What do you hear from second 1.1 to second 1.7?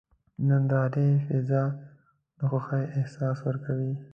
فضا